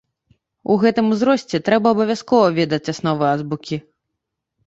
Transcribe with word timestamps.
У 0.75 0.75
гэтым 0.83 1.11
узросце 1.15 1.59
трэба 1.67 1.87
абавязкова 1.95 2.47
ведаць 2.59 2.91
асновы 2.93 3.25
азбукі. 3.35 3.75